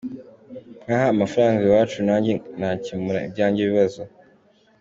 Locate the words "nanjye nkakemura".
2.07-3.19